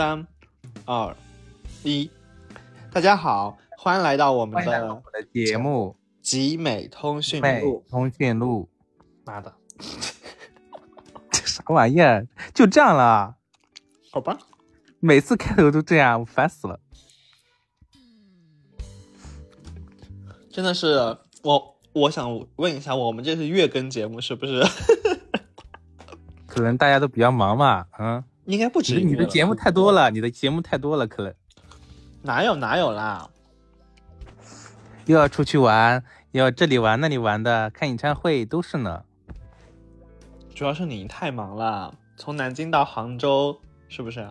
[0.00, 0.26] 三、
[0.86, 1.14] 二、
[1.84, 2.10] 一，
[2.90, 7.84] 大家好，欢迎来到我们的我的节目集美通《讯录。
[7.90, 8.66] 通讯录
[9.26, 9.54] 妈的，》，
[11.30, 12.26] 这啥玩意儿？
[12.54, 13.36] 就这样了，
[14.10, 14.38] 好吧，
[15.00, 16.80] 每次开头都这样，我烦死了。
[20.50, 24.64] 真的是我，我想问一下，我们这是月更节目是不是？
[26.48, 31.34] 可能大家都比较忙嘛，嗯，应该不止你的节目太多了，你的节目太多了，可能
[32.22, 33.30] 哪有哪有啦？
[35.06, 39.04] 又要出去玩，又要这里玩那里玩的，看演唱会都是呢。
[40.54, 44.30] 主要是你太忙了，从南京到杭州，是不是？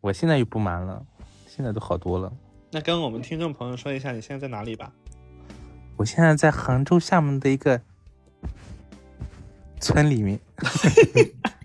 [0.00, 1.04] 我现在又不忙了，
[1.46, 2.32] 现在都好多了。
[2.72, 4.92] 那跟我们听众朋友说一下，你现在在哪里吧？
[5.96, 7.82] 我现在在杭州厦门的一个
[9.78, 10.40] 村里面，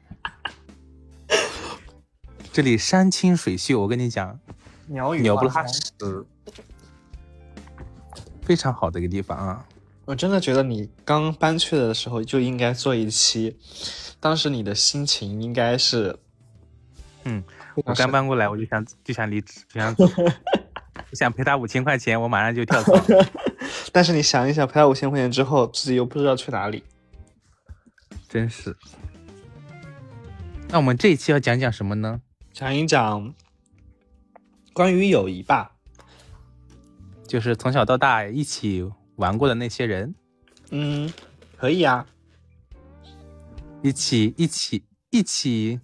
[2.55, 4.39] 这里山清水秀，我跟你讲，
[4.87, 5.91] 鸟语鸟不拉屎，
[8.43, 9.65] 非常好的一个地方啊。
[10.05, 13.57] 我真的觉得你刚搬去的时候就应该做一期，
[14.21, 16.17] 当时你的心情应该是，
[17.25, 17.43] 嗯，
[17.75, 22.93] 我我刚搬过来，我就想就想离职，就想走， 我想赔他五千块钱，我马上就跳槽。
[23.91, 26.85] 但是你想一想，赔他五千块钱之后，自己又不知道去哪里。
[28.29, 28.77] 真是。
[30.69, 32.21] 那我们这一期要讲讲什么呢？
[32.55, 33.33] 讲一讲
[34.71, 35.73] 关于友谊吧。
[37.27, 40.15] 就是从小到大一起玩过的那些人，
[40.71, 41.11] 嗯，
[41.57, 42.05] 可以啊。
[43.81, 45.81] 一起一起一起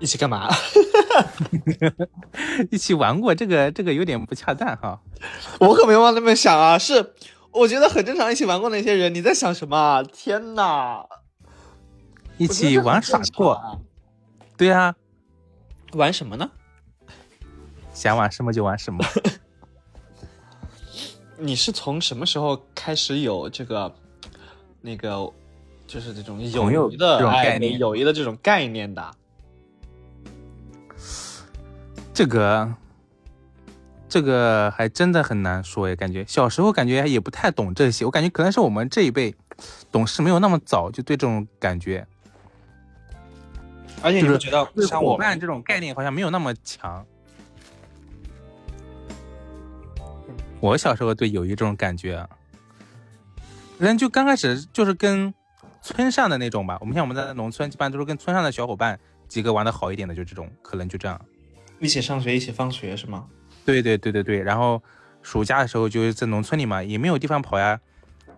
[0.00, 0.48] 一起干嘛？
[2.72, 5.02] 一起玩过，这个这个有点不恰当哈。
[5.60, 7.12] 我可没往那边想啊，是
[7.52, 8.32] 我觉得很正常。
[8.32, 10.02] 一起玩过那些人，你在想什么啊？
[10.02, 11.04] 天哪！
[12.38, 13.82] 一一起玩耍过，
[14.56, 14.94] 对啊，
[15.92, 16.50] 玩什么呢？
[17.92, 19.04] 想玩什么就玩什么。
[21.38, 23.94] 你是从什么时候开始有这个
[24.80, 25.30] 那个，
[25.86, 29.14] 就是这种友友谊的这种哎概念友谊的这种概念的？
[32.14, 32.74] 这个
[34.08, 39.34] 这个还真的很难说耶，感觉小时候感觉也不太懂这些，我感觉可能是我们这一辈
[39.92, 42.06] 懂事没有那么早，就对这种感觉，
[44.06, 47.04] 而且你就是觉得对像我们伙伴这种概念好像没有那么强。
[50.60, 52.28] 我小时候对友谊这种感觉啊，
[53.80, 55.34] 人就刚开始就是跟
[55.82, 58.96] 村上的那种吧，我们像我们在农村，基本上都是跟村上的小伙伴
[59.26, 61.20] 几个玩的好一点的，就这种，可能就这样。
[61.80, 63.26] 一起上学，一起放学是吗？
[63.64, 64.80] 对对对对对，然后
[65.20, 67.80] 暑假的时候就是在农村里嘛，也没有地方跑呀，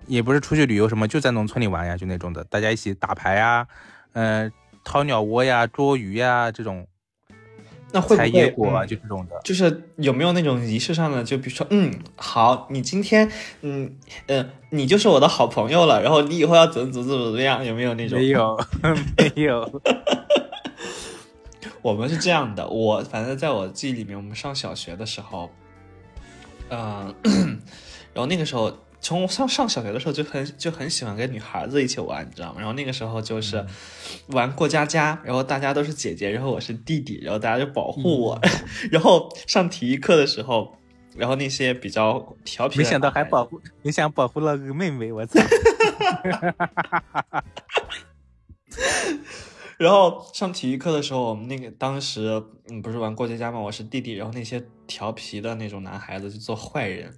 [0.06, 3.68] 也不是出去旅游什么，就在农村里玩呀，就那种的，大家一起打牌呀，
[4.14, 4.50] 嗯、
[4.88, 6.86] 掏鸟窝呀，捉鱼呀，这种
[7.92, 9.38] 那会不采会就这种的。
[9.44, 11.22] 就是有没有那种仪式上的？
[11.22, 13.94] 就比如说，嗯，好，你今天，嗯
[14.28, 17.62] 呃，你就是我的好朋友了，然后你以后要怎么怎么怎么怎么样？
[17.62, 18.16] 有没有那种？
[18.18, 18.58] 没有
[19.18, 19.82] 没有，
[21.82, 25.50] 我们是这样的，我反正在我记忆里面，我们上小学的时候，
[26.70, 27.14] 嗯、
[28.14, 32.56] 然后那个时候从上上小学的时候就很就很喜欢跟女孩子一起玩，你知道吗？
[32.58, 33.64] 然后那个时候就是
[34.28, 38.40] 玩过家家，然后大家都是姐姐，然后我是弟弟，然后大家就保护我，
[38.90, 40.74] 然后上体育课的时候。
[41.16, 45.40] 然后那些比较调皮没想到还保护，没想到保护了个妹妹，我操！
[49.78, 57.12] 然后上体育课的时候，我们那个当时嗯不是玩过家家嘛，我是弟弟，然后那些调皮的那种男孩子就做坏人，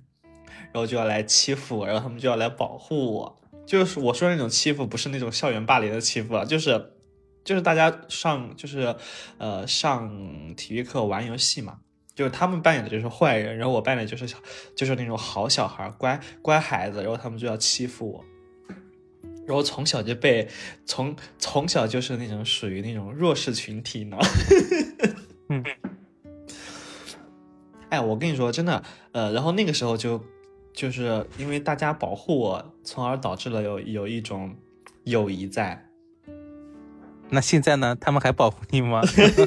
[0.73, 3.37] 然后就要来欺负我，然后他们就要来保护我。
[3.67, 6.93] 就是我说的那种欺负，不是那种校园霸凌的欺负啊，就是
[7.45, 8.97] 就是大家上就是
[9.39, 11.79] 呃上体育课玩游戏嘛，
[12.15, 14.39] 就是他们扮演的就是坏人，然后我扮演的就是小
[14.75, 18.25] 就是那种好小孩、乖乖孩子，然后他们就要欺负我。
[19.47, 20.49] 然后从小就被
[20.87, 24.17] 从从小就是那种属于那种弱势群体呢。
[25.49, 25.65] 嗯，
[27.91, 30.25] 哎，我跟你说，真的，呃，然后那个时候就
[30.73, 34.55] 就是因为大家保护我，从而导致了有有一种
[35.05, 35.87] 友谊在。
[37.33, 37.97] 那现在呢？
[38.01, 39.03] 他们还保护你吗？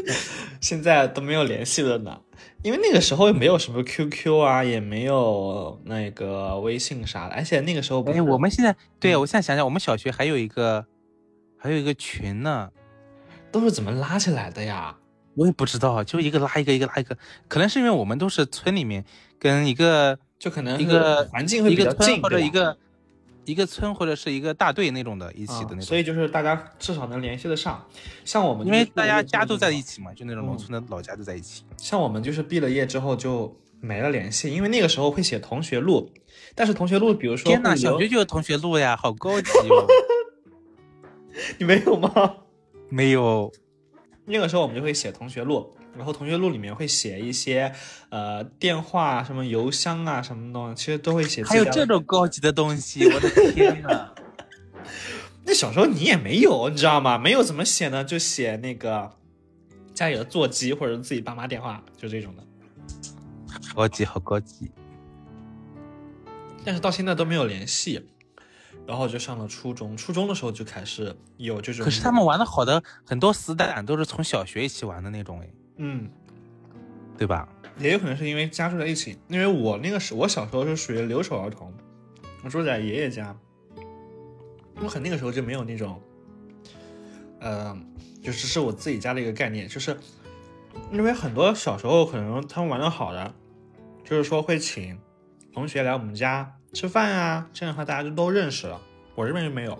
[0.61, 2.21] 现在都没有联系了呢，
[2.61, 10.85] 因为那个时候也没有什么 QQ 啊，也没有那个微信啥的，而且那个时候不哎，我们现在对我现在想想，我们小学还有一个
[11.57, 12.71] 还有一个群呢，
[13.51, 14.95] 都是怎么拉起来的呀？
[15.35, 17.17] 我也不知道，就一个拉一个，一个拉一个，
[17.49, 19.03] 可能是因为我们都是村里面
[19.37, 22.77] 跟一个就可能一个环境会一比较近，或者一个
[23.45, 25.81] 一个村或者是一个大队那种的，一起的那种。
[25.83, 27.81] 所以就是大家至少能联系得上。
[28.25, 31.63] 像我们，因为大家家都在一起嘛，就那种农村的老家都在一起。
[31.77, 36.11] 像我们就是毕了业之后就没了联系，因为那个时候会写同学录，
[36.53, 39.87] 但是同学录，比如说天哪，小学就有同学录呀，好高级哦！
[41.57, 42.35] 你没有吗？
[42.89, 43.49] 没有。
[44.25, 45.73] 那个时候我们就会写同学录。
[45.95, 47.73] 然后同学录里面会写一些，
[48.09, 51.43] 呃，电话、什么邮箱啊，什么东西，其实都会写。
[51.43, 54.09] 还有这种高级的东西，我的天呐！
[55.45, 57.17] 那小时候你也没有，你知道吗？
[57.17, 58.03] 没有怎么写呢？
[58.03, 59.11] 就写那个
[59.93, 62.43] 家里的座机或者自己爸妈电话，就这种的。
[63.75, 64.71] 高级，好高级。
[66.65, 68.09] 但是到现在都没有联系。
[68.85, 71.85] 然后就上了初中，初中的时候就开始有这种。
[71.85, 75.47] 可是他们玩的好的很多死党都是从小学一起玩的那种，哎。
[75.77, 76.09] 嗯，
[77.17, 77.47] 对吧？
[77.79, 81.73] 也有可能是因为家住在一起，因为我那个时我小时候是属于留守儿童，
[82.43, 83.35] 我住在爷爷家，
[84.81, 85.99] 我很那个时候就没有那种，
[87.39, 87.75] 呃，
[88.21, 89.97] 就只是我自己家的一个概念，就是
[90.91, 93.33] 因为很多小时候可能他们玩的好的，
[94.03, 94.99] 就是说会请
[95.51, 98.79] 同学来我们家吃饭啊，这样的话大家就都认识了，
[99.15, 99.77] 我这边就没有。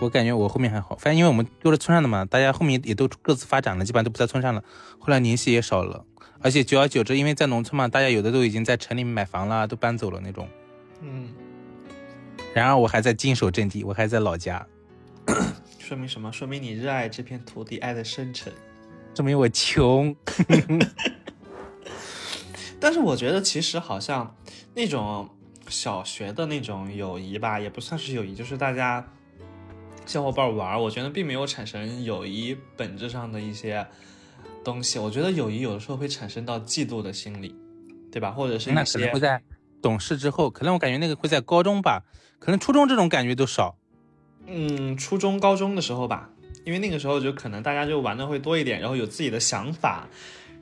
[0.00, 4.62] 我感觉我后面还好，反正因为我们都是村上的嘛，大家后面也都各自发展了，基本上都不在村上了。
[4.98, 6.04] 后来联系也少了，
[6.40, 10.48] 而且久而久之，因为在农村嘛，大家有的都已经在城里面买房了，都搬走了那种。
[11.00, 11.28] 嗯。
[12.54, 14.64] 然而我还在坚守阵地，我还在老家。
[15.80, 16.32] 说明什么？
[16.32, 18.52] 说明你热爱这片土地，爱的深沉。
[19.12, 20.14] 证明我穷。
[22.78, 24.36] 但是我觉得其实好像
[24.74, 25.28] 那种
[25.68, 29.04] 小学的那种友谊吧，也不算是友谊，就是大家。
[30.08, 33.86] 小伙伴玩，我觉得并没有产生友谊本质上的一些
[34.64, 34.98] 东西。
[34.98, 37.54] 我觉得友谊有的时候会产生到嫉妒的心理，
[38.10, 38.30] 对吧？
[38.30, 39.42] 或者是那可能会在
[39.82, 42.04] 懂事之后，可能我感觉那个会在高中吧，
[42.38, 43.76] 可能初中这种感觉都少。
[44.46, 46.30] 嗯，初中、高中的时候吧，
[46.64, 50.08] 因为那个时候就可能大家就玩的会多一点，然后有自己的想法，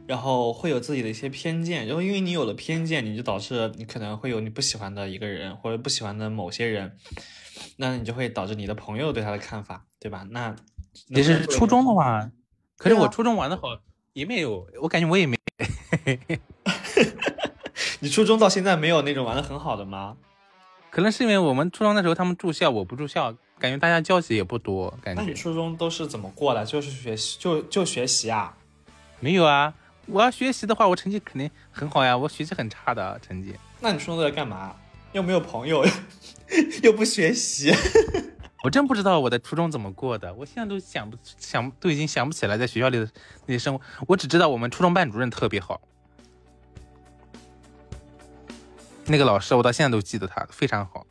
[0.07, 6.97] 然后会有自己的一些偏见，然后因为你有了偏见，你就导致你可能会有你不喜欢的一个人或者不喜欢的某些人。
[7.77, 10.27] 那你就会导致你的朋友对他的看法，对吧？
[10.31, 10.55] 那
[11.09, 12.31] 你是初中的话，
[12.77, 13.69] 可是我初中玩的好
[14.13, 15.37] 也没有，我感觉我也没。
[18.01, 20.17] 你初中到现在没有那种玩的很好的吗？
[20.91, 24.91] 可能是因为我们初中的时候他们住校，我不住校，感觉大家交集也不多。
[25.03, 25.23] 感觉。
[25.23, 26.65] 那你初中都是怎么过的？
[26.65, 28.57] 就是学习，就就学习啊？
[29.21, 29.75] 没有啊，
[30.07, 32.17] 我要学习的话，我成绩肯定很好呀。
[32.17, 33.55] 我学习很差的成绩。
[33.81, 34.75] 那你初中在干嘛？
[35.13, 35.85] 又没有朋友，
[36.83, 37.73] 又不学习，
[38.63, 40.33] 我真不知道我的初中怎么过的。
[40.35, 43.09] 我现在都想不想，都已经想不起来在学校里的
[43.47, 43.85] 那些生活。
[44.09, 45.81] 我只知道我们初中班主任特别好，
[49.07, 51.07] 那个老师我到现在都记得他非常好。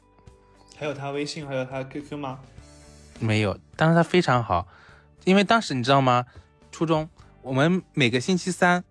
[0.78, 2.40] 还有他微信，还有他 QQ 吗？
[3.20, 4.68] 没有，但是他非常好，
[5.24, 6.26] 因为当时你知道吗？
[6.72, 7.10] 初中
[7.46, 8.84] 我们每个星期三，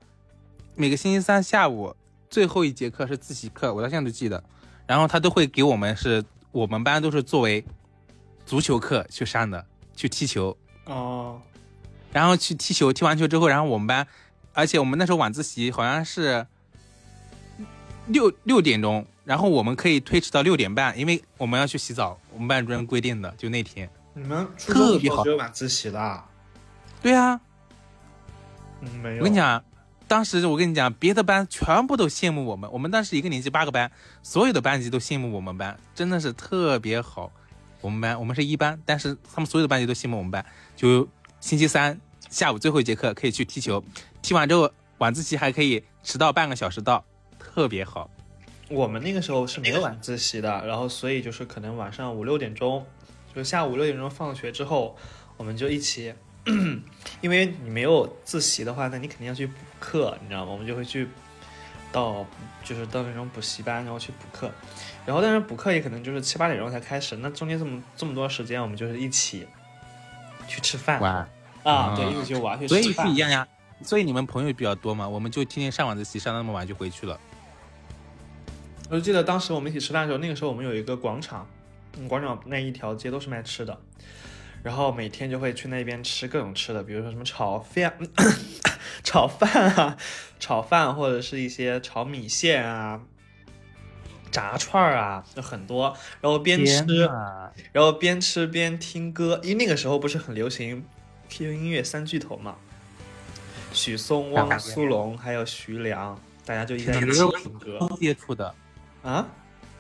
[0.77, 1.93] 每个星期三下午
[2.31, 4.41] 最后一节课是自习课，我到现在都记得。
[4.87, 7.65] 然后他都会给我们，是我们班都是作为
[8.47, 9.67] 足球课去上的，
[9.97, 11.43] 去踢球哦。
[12.13, 14.07] 然后去踢球，踢完球之后，然后我们班，
[14.53, 16.47] 而且我们那时候晚自习好像是
[18.07, 23.91] 六六点钟，然后我们可以推迟到六点半，因为我们要去洗澡，我们班主任规定的，就那天。
[24.13, 26.25] 你们特别好，有晚自习的。
[27.03, 27.41] 对啊。
[28.85, 29.19] 嗯，没有。
[29.19, 29.65] 我跟你讲。
[30.07, 32.71] 当时我跟你讲，别的班全部都羡慕我们。
[32.71, 33.91] 我们当时一个年级八个班，
[34.23, 37.33] 所有的班级都羡慕我们班，真的是特别好。
[37.81, 40.45] 我们班我们是一班，但是他们所有的班级都羡慕我们班。
[40.77, 41.09] 就
[41.41, 41.99] 星期三
[42.29, 43.83] 下午最后一节课可以去踢球，
[44.21, 47.03] 踢完之后晚自习还可以迟到半个小时到，
[47.39, 48.11] 特别好。
[48.69, 52.85] 我们那个时候是没有晚自习的，然后所以就是可能晚上五六点钟，
[53.35, 54.99] 就下午六点钟放学之后，
[55.39, 56.13] 我们就一起。
[57.23, 60.53] 因为你没有自习的话，那你肯定要去补课，你知道吗？
[60.53, 61.09] 我们就会去
[61.91, 62.27] 到，
[62.63, 64.51] 就是到那种补习班，然后去补课。
[65.07, 69.47] 然后，但是补课也可能就是七八点钟才开始，那中间这么这么多时间，我们就是一起
[70.47, 71.29] 去吃饭玩
[71.63, 72.83] 啊，对，一起去玩去吃饭。
[72.83, 73.47] 所以不一样呀。
[73.83, 75.09] 所以你们朋友比较多嘛？
[75.09, 77.19] 我们就天天上晚自习，上那么晚就回去了。
[78.91, 81.47] 我就记得当时我们一起吃饭的时候，那个时候我们有一个广场，
[82.09, 83.79] 广场那一条街都是卖吃的。
[84.65, 87.95] 然后每天就会去那边吃各种吃的，比如说什么炒饭、
[89.05, 89.99] 炒饭啊，
[90.41, 93.03] 炒饭或者是一些炒米线啊、
[94.31, 95.95] 炸串儿啊，就很多。
[96.23, 96.83] 然后边吃，
[97.73, 100.83] 然后边吃边听歌，因为那个时候不是很流行
[101.29, 102.57] QQ 音乐三巨头嘛，
[103.71, 107.07] 许嵩、汪苏泷还有徐良，大家就一起听
[107.59, 107.87] 歌。
[108.01, 108.55] 接触的
[109.03, 109.29] 啊？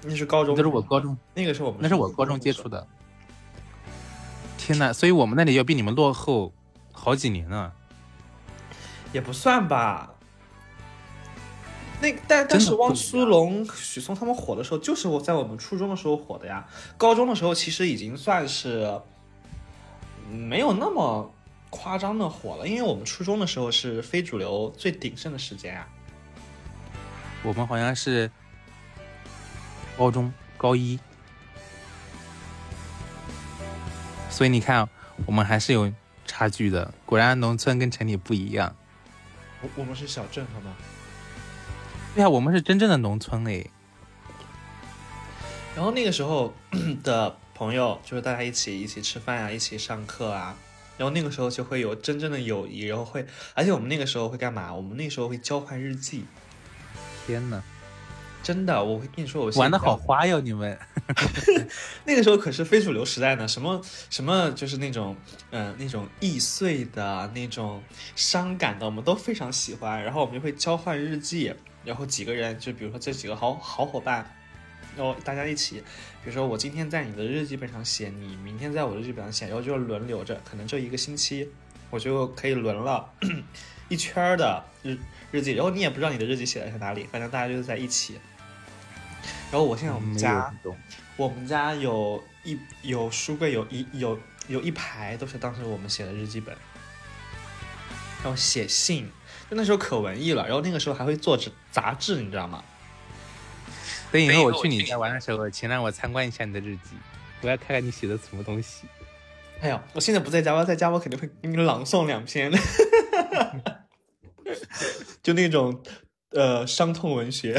[0.02, 2.86] 那是高中，那是我高中，那个是我们那是我高中接触的。
[4.66, 6.50] 天呐，所以我们那里要比你们落后
[6.90, 7.70] 好几年呢。
[9.12, 10.10] 也不算吧。
[12.00, 16.66] 那但但是汪苏泷、许嵩他们火的时候，就是我在我们初中的时候火的呀。
[16.96, 18.98] 高中的时候其实已经算是
[20.30, 21.30] 没有那么
[21.68, 25.86] 夸张的火了，因为我们初中的时候是非主流最鼎盛的时间啊。
[27.42, 28.30] 我们好像是
[29.98, 30.98] 高中高一，
[34.34, 34.88] 所以你看，
[35.26, 35.92] 我们还是有
[36.26, 36.92] 差距的。
[37.06, 38.74] 果然，农村跟城里不一样。
[39.62, 40.74] 我我们是小镇，好吗？
[42.16, 43.70] 对啊，我们是真正的农村嘞。
[45.76, 46.52] 然后那个时候
[47.04, 50.56] 的朋友，就是大家一起一起吃饭啊，一起上课啊。
[50.98, 53.24] 然后那个时候就会有真正的友谊，然后会，
[53.54, 54.74] 而且我们那个时候会干嘛？
[54.74, 56.24] 我们那时候会交换日记。
[57.24, 57.62] 天呐，
[58.44, 60.78] 真的，我会跟你说，我玩的好花哟，你们。
[62.04, 65.16] 那个时候可是非主流时代呢，什么什么就是那种，
[65.50, 67.82] 嗯，那种易碎的那种
[68.14, 70.00] 伤感的，我们都非常喜欢。
[70.04, 71.52] 然后我们就会交换日记。
[71.84, 74.24] 然后几个人，就比如说这几个好好伙伴，
[74.96, 75.82] 然后大家一起，
[76.22, 81.46] 比如说我今天在你的日记本上写，你明天在我的日记本上写，然后就轮流着，可能就一个星期，
[81.90, 83.06] 我就可以轮了
[83.90, 84.96] 一圈的日
[85.30, 88.18] 日记，然后你也不知道你的日记写的是哪里，反正大家就是在一起。
[89.54, 90.52] 然后我现在我们家，
[91.16, 94.18] 我们家有一有书柜，有一有
[94.48, 96.52] 有一排都是当时我们写的日记本，
[98.20, 99.08] 然后写信。
[99.48, 102.64] 就那时候可文艺了，然后那个时候还会做杂杂志，你知道吗？
[104.10, 106.96] 等以后我去你家玩的时候，请让我参观一下你的日记，
[107.40, 108.88] 我要看看你写的什么东西。
[109.60, 112.50] 哎呀，我现在不在家，我要在家，我肯定会给你朗诵两篇，
[115.22, 115.80] 就那种
[116.30, 117.56] 呃伤痛文学，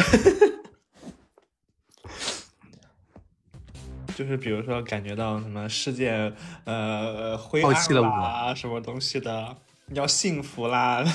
[4.15, 9.55] 就是比如说感觉到什么世界呃灰暗了什么东西的。
[9.93, 11.05] 要幸福啦，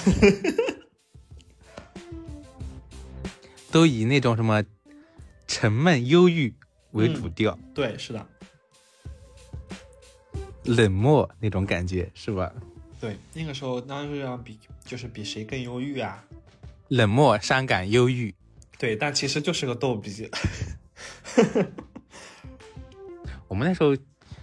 [3.73, 4.63] 都以那种什么
[5.49, 6.55] 沉闷忧郁
[6.93, 7.59] 为主调。
[7.75, 8.25] 对，是的，
[10.63, 12.53] 冷漠那种感觉是吧？
[13.01, 16.25] 对，那个时候当然是要比，就是比谁更忧郁啊？
[16.87, 18.33] 冷漠、伤感、忧郁。
[18.79, 20.31] 对，但其实就是个逗比。
[23.51, 23.97] 我们那时候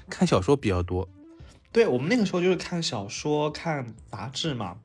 [0.10, 1.08] 看小说比较多。
[1.72, 4.76] 对我们那个时候就是看小说、看杂志嘛，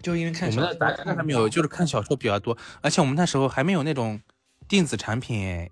[0.00, 4.20] 就因为看我们的杂志还没有，就是看小说比较多，而且我们那时候还没有那种
[4.68, 5.68] 电子产品。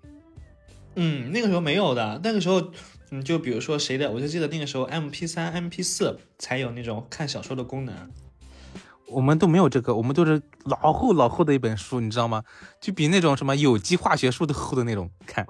[0.95, 2.73] 嗯，那个时候没有的，那个时候，
[3.11, 8.11] 嗯，就比如说谁的，我就记得那个时候 M P 三、M P 四才有那种看小说的功能。
[9.07, 12.43] 我们都没有这个，我们都是老厚老厚的一本书，你知道吗？
[12.81, 15.47] 就比那种什么有机化学书都厚的那种看。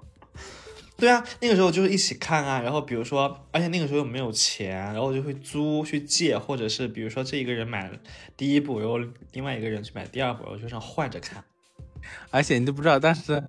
[1.02, 7.90] 对啊，那个时候就是一起看啊，然后比如说，而且那个时候又没有钱，然后就会租去借，或者是比如说这一个人买
[8.38, 9.00] 第一部，然后
[9.32, 11.44] 另外一个人去买第二部，然后就这样换着看。
[12.30, 13.44] 而且你都不知道，当时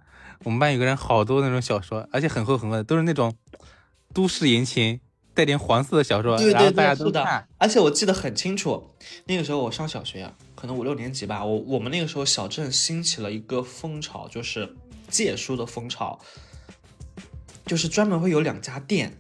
[0.45, 3.37] 我们班有个人好多那种小说，而且很厚很厚的，都是那种
[4.15, 4.99] 都市言情
[5.35, 7.47] 带点黄色的小说，然后大家都看。
[7.59, 8.95] 而且我记得很清楚，
[9.27, 14.75] 那个时候我上小学，啊可能五六年级吧，我我们那个时候小镇兴起了一个风潮，就是
[15.09, 16.19] 借书的风潮。
[17.65, 19.17] 就是专门会有两家店，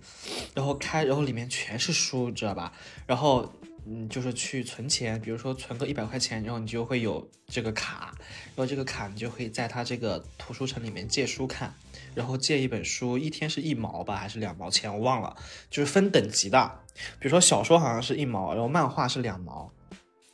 [0.55, 2.73] 然后开，然后里面全是书，知道吧？
[3.07, 3.53] 然后，
[3.87, 8.13] 嗯，就是去存钱，比如说存个一百块钱，然后你就会有这个卡，
[8.47, 11.73] 然后这个卡你就可以在他这个图书城里面借书看，
[12.15, 15.37] 然后借一本书一天是一毛吧，还是两毛钱，我忘了，
[15.71, 16.81] 就是分等级的。
[17.19, 19.73] 比如说小说好像是一毛，然后漫画是两毛，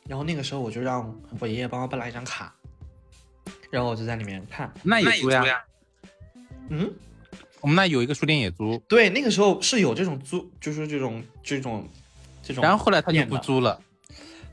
[0.07, 2.53] 然后那个时候我就让我爷爷帮我办了一张卡，
[3.71, 5.63] 然后我就在里面看，那也租呀，
[6.69, 6.91] 嗯。
[7.61, 11.87] 我们那有一个书店也租，对，那个时候是有这种租，就是这种这种
[12.41, 12.63] 这种。
[12.63, 13.79] 然后后来他就不租了，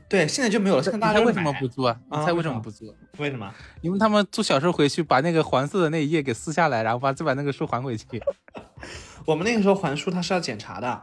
[0.09, 0.83] 对，现在就没有了。
[0.83, 1.97] 现在大家为什么不租啊？
[2.11, 2.93] 你猜为什么不租？
[3.17, 3.53] 为什么？
[3.81, 8.05] 因为他们租小说回去，把那个黄色的那一页给撕下来，然后把再把那个书还回去。
[9.25, 11.01] 我们那个时候还书，他是要检查的。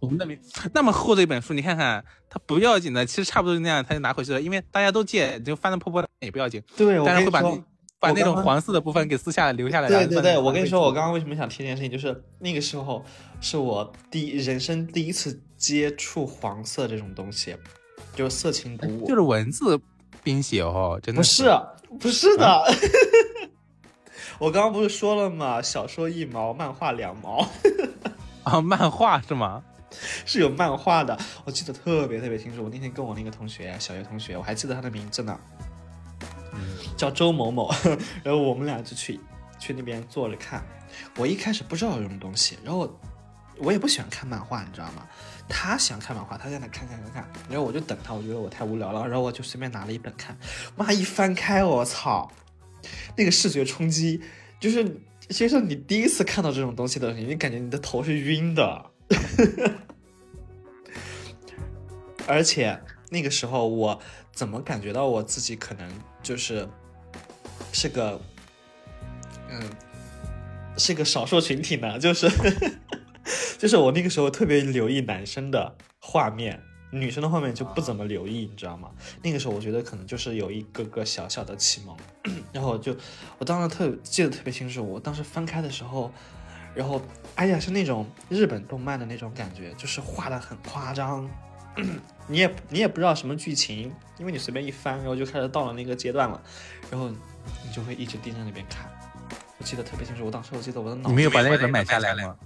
[0.00, 0.38] 我们那边
[0.74, 6.62] 那么厚的一本书，你看看，它不要紧的，其实差不多就那样，他就拿回去了，因为大家都借，就翻的破破的也不要紧。
[6.76, 7.64] 对，但是会把那。
[8.00, 9.88] 把那种黄色的部分给撕下来留下来。
[9.88, 13.04] 对对对，我跟你说，我刚刚为什么想提这件事情，就是那个时候
[13.40, 17.54] 是我第一人生第一次接触黄色这种东西，
[18.14, 19.78] 就是色情读物，就是文字
[20.22, 21.44] 编写哦，真的不是
[22.00, 22.64] 不是的。
[24.40, 25.60] 我刚刚不是说了吗？
[25.60, 27.46] 小说一毛，漫画两毛。
[28.44, 29.62] 啊，漫画是吗？
[30.24, 32.62] 是有漫画的，我记得特别特别清楚。
[32.62, 35.38] 我那天跟我那个同学，小学同学，我还记得他的名字呢。
[36.96, 37.72] 叫周某某，
[38.22, 39.18] 然后我们俩就去
[39.58, 40.64] 去那边坐着看。
[41.16, 42.98] 我一开始不知道有这种东西，然后
[43.58, 45.06] 我也不喜欢看漫画，你知道吗？
[45.48, 50.36] 他喜欢看漫画，他在那看看看看，然后我就等他，我觉得我太无聊了，然后我就随便拿了一本看，
[50.76, 52.30] 妈一翻开，我操，
[53.16, 54.20] 那个视觉冲击，
[54.58, 58.90] 就是其实你第一次看到这种东西的时候，你感觉你的头是晕的，
[62.26, 64.00] 而且那个时候我
[64.32, 65.88] 怎么感觉到我自己可能
[66.22, 66.68] 就是
[67.72, 68.20] 是个，
[69.48, 69.60] 嗯。
[70.78, 72.30] 是个少数群体呢，就是
[73.58, 78.88] 就是我那个时候特别留意男生的画面，女生的画面就不怎么留意，你知道吗？
[79.22, 81.94] 那个时候我觉得可能就是有一个个小小的启蒙，
[82.50, 82.96] 然后就
[83.36, 86.10] 我当时特记得特别清楚，我当时翻开的时候，
[86.74, 87.02] 然后
[87.34, 91.28] 哎呀是那种日本动漫的那种感觉，就是画的很夸张，
[92.30, 96.40] 你也你也不知道什么剧情，因为你随便一翻，然后就开始到了那个阶段了，
[96.90, 98.88] 然后你就会一直盯着那边看。
[99.58, 102.36] 我记得特别清楚，我当时我记得我的脑，你没有把那本买下来吗？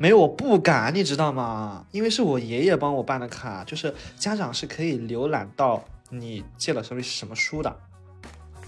[0.00, 1.84] 没有，我不敢，你知道吗？
[1.90, 7.76] 因为是我爷爷帮我办的卡，就是家长是可以浏览到你借了什么什么书的。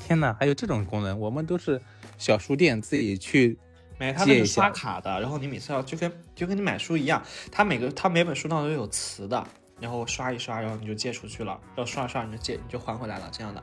[0.04, 1.18] 天哪，还有这种功能？
[1.18, 1.80] 我们都是
[2.18, 3.56] 小书店自己去
[3.98, 7.22] 没，他们是刷卡的，然后你每次要就跟就跟你买书一样，
[7.52, 9.46] 他每个他每本书上都有词的，
[9.80, 13.62] 然后刷一刷，然后你就借出去了，然后刷刷你就借你就还回来了，这样的。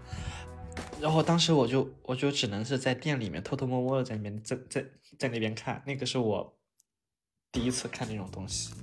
[1.00, 4.86] 然后当时我就我就只能是在店里面偷偷摸摸的在那边在在
[5.18, 6.58] 在那边看，那个是我
[7.52, 8.74] 第一次看那种东西。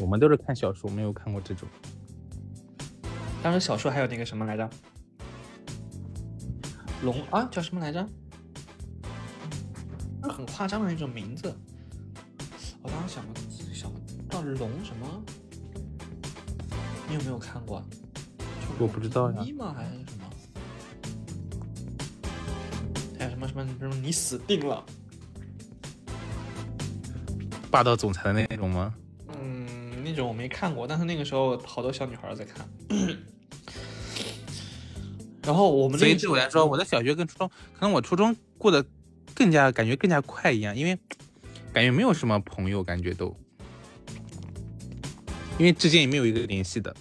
[0.00, 1.68] 我们都是看小说，没有看过这种。
[3.42, 4.70] 当时小说还有那个什么来着？
[7.02, 8.06] 龙啊，叫什么来着？
[10.22, 11.54] 很夸张的那种名字。
[12.82, 13.34] 我当时想过
[13.72, 13.92] 想
[14.30, 15.24] 叫龙什么？
[17.12, 17.84] 你有没有看过？
[18.78, 19.42] 我不知道呀。
[19.44, 19.74] 一吗？
[19.76, 19.90] 还是？
[19.90, 20.30] 什么
[23.18, 23.54] 还有什么什
[23.86, 23.94] 么？
[23.96, 24.82] 你死定了！
[27.70, 28.94] 霸道总裁的那种吗？
[29.38, 32.66] 嗯，那种我没看过，但是那个时候好多小女孩在看。
[35.42, 38.82] 然后我们所以对我来说，我的小学跟初中，可能我初中过得
[39.34, 40.98] 更加感觉更加快一样，因为
[41.74, 43.36] 感觉没有什么朋友，感觉都，
[45.62, 46.92] 因为之间也没有一个联系的。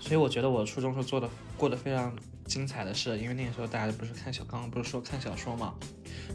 [0.00, 2.10] 所以我觉得我初中时候做的过得非常。
[2.46, 5.74] 精彩的是，因为那个时候大家不是看小，刚刚不是说看小说嘛，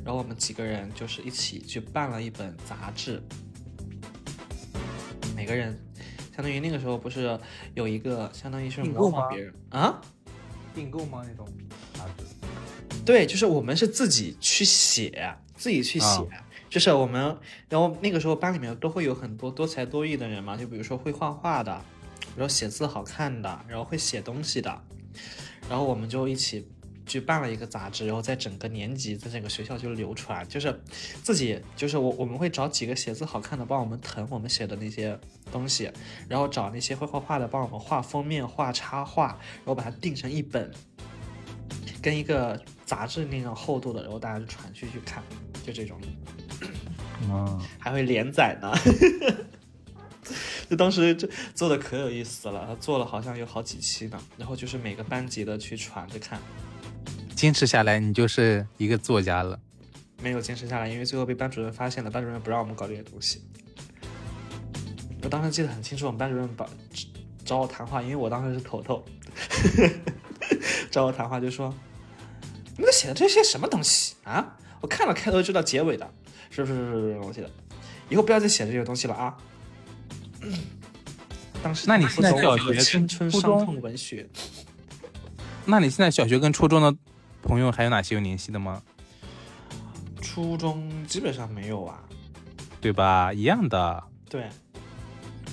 [0.03, 3.23] 然后我们几个人就是一起去办了一本杂志，
[5.33, 5.73] 每个人
[6.35, 7.39] 相当于那个时候不是
[7.75, 10.01] 有一个相当于是模仿别人啊，
[10.75, 11.47] 订购吗那种
[11.93, 12.25] 杂志？
[13.05, 16.27] 对，就是我们是自己去写，自己去写，
[16.71, 21.69] 就是我们，然后那个时候班里面都会有很多多才多艺的人嘛，就比如说会画画的，
[22.37, 24.81] 然后写字好看的，然后会写东西的。
[25.69, 26.65] 然后我们就一起
[27.05, 30.81] 去办了一个杂志，然后在整个年级，在整个学校就流传，就是
[31.21, 35.19] 自己就是我我们会找几个写字好看的帮我们誊我们写的那些
[35.51, 35.91] 东西，
[36.29, 40.71] 然后找那些会画画的帮我们画封面、画插画，然后把它订成一本，
[42.01, 45.21] 跟一个杂志那种厚度的，然后大家就传去去看，
[45.65, 45.99] 就这种，
[47.29, 48.71] 嗯，还会连载呢。
[50.69, 56.39] 就当时就做的可有意思了，他做了好像有好几期呢，然后就是每个班级的去传着看，
[57.35, 59.59] 坚持下来，你就是一个作家了。
[60.21, 63.43] 没有坚持下来，因为最后被班主任发现了，班主任不让我们搞这些东西。
[65.23, 66.69] 我当时记得很清楚，我们班主任把
[67.43, 69.03] 找我谈话，因为我当时是头头，
[70.89, 71.73] 找我谈话就说
[72.77, 74.57] ：“你们写的这些什么东西啊？
[74.81, 76.11] 我看了开头就到结尾的，
[76.49, 77.49] 是是是是，我记得，
[78.09, 79.37] 以后不要再写这些东西了啊。”
[80.41, 80.53] 嗯
[81.63, 84.27] 当时，那你现在小学青春伤痛文学？
[85.65, 86.91] 那你现在小学跟初中的
[87.43, 88.81] 朋友还有哪些有联系的吗？
[90.19, 92.01] 初中基本上没有啊，
[92.81, 93.31] 对吧？
[93.31, 94.03] 一样的。
[94.27, 94.49] 对，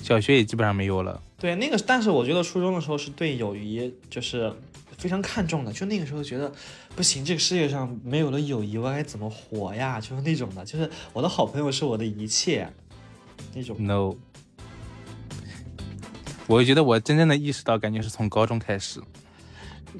[0.01, 1.21] 小学也基本上没有了。
[1.37, 4.51] 对，那个，但是我觉得初中的时候是对友谊就是
[4.99, 6.51] 非常看重的，就那个时候觉得
[6.95, 9.99] 不行，这个世界上没有了友谊，我该怎么活呀？
[9.99, 12.71] 就是那种的，就是我的好朋友是我的一切
[13.55, 13.77] 那种。
[13.79, 14.13] No。
[16.47, 19.01] 我觉得我真正的意识到，感觉是从高中开始。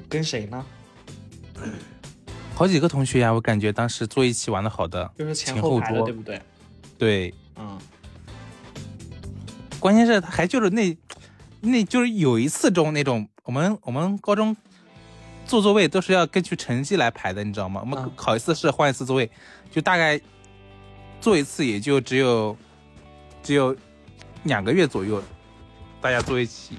[0.08, 0.66] 跟谁呢？
[2.54, 6.42] 好几个同学呀，我感觉当时坐一起玩的好的，就是前后排的，对不对？
[6.98, 7.78] 对，嗯。
[9.78, 10.94] 关键是他还就是那，
[11.60, 14.54] 那就是有一次中那种，我们我们高中
[15.50, 17.80] 坐座位都是要根据成绩来排的，你知道吗？
[17.80, 19.28] 我们考一次试换一次座位，
[19.68, 20.20] 就大概
[21.20, 22.56] 坐一次也就只有
[23.42, 23.76] 只有
[24.44, 25.20] 两个月左右。
[26.00, 26.78] 大家坐一起，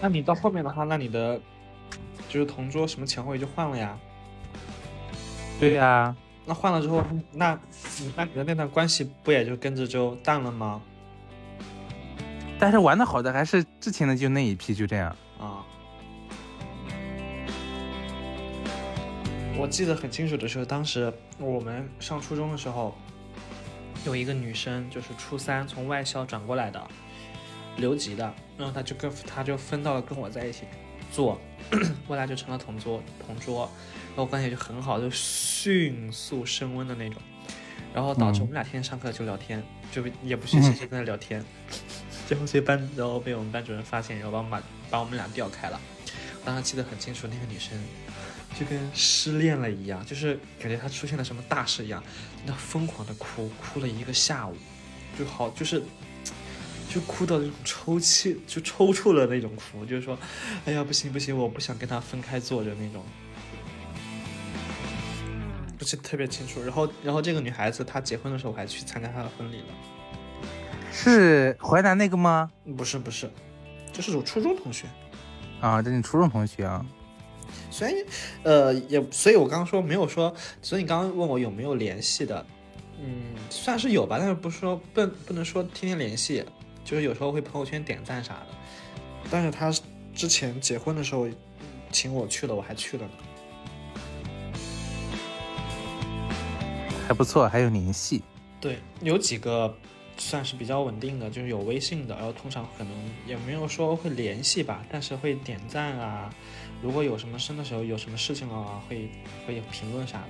[0.00, 1.40] 那你到后面的话，那你的
[2.28, 3.98] 就是同桌什么前后也就换了呀？
[5.58, 7.58] 对呀、那换了之后，那
[8.14, 10.80] 那你的那段关系不也就跟着就淡了吗？
[12.60, 15.14] 但是玩的好的还是之前的就那一批，就这样。
[15.38, 15.66] 啊，
[19.58, 22.94] 我记得很清楚的是，当时我们上初中的时候，
[24.04, 26.86] 有一个女生，就是初三从外校转过来的，
[27.78, 30.66] 留级的，然后她就跟她就分到了跟我在一起
[31.10, 31.40] 坐，
[32.06, 33.68] 后来就成了同桌同桌，
[34.08, 37.20] 然后关系就很好，就迅速升温的那种，
[37.94, 41.42] 然后导致嗯我们俩天天上课就聊天，就也不学习，就在那聊天。
[42.28, 45.80] 最后被班，然后被我们班主任发现，然后把我们把把我们俩调开了。
[46.44, 47.76] 当时记得很清楚，那个女生
[48.58, 52.02] 就跟失恋了一样，就是感觉他出现了什么大事一样，
[52.46, 54.56] 那疯狂的哭，哭了一个下午，
[55.18, 55.82] 就好就是
[56.88, 60.18] 就哭到那种抽泣，就抽搐的那种哭，就是说，
[60.64, 63.04] 哎呀不行不行，我不想跟他分开坐着那种。
[65.78, 69.66] 不是特别清楚，然后，然后这个女孩子她结婚的时候，我还去参加她的婚礼了。
[70.90, 72.50] 是淮南那个吗？
[72.76, 73.30] 不是不是，
[73.92, 74.86] 就是我初中同学。
[75.60, 76.84] 啊，这是你初中同学啊？
[77.70, 78.06] 虽然
[78.42, 82.44] 呃也，所以我刚刚说没有说，所以你刚刚问我有没有联系的，
[83.00, 86.44] 嗯，算是有吧，但是不是说不不能说天天联系，
[86.84, 88.46] 就是有时候会朋友圈点赞啥的。
[89.30, 89.72] 但是他
[90.14, 91.28] 之前结婚的时候
[91.90, 93.12] 请我去了，我还去了呢。
[97.06, 98.22] 还不错，还有联系。
[98.60, 99.72] 对，有几个
[100.16, 102.92] 算是比较稳定的，就是有微信的，然后通常可能
[103.26, 106.34] 也没有说会联系吧，但是会点赞啊。
[106.82, 109.10] 如果有什么生的时候有什么事情啊，会
[109.46, 110.28] 会有评论啥的。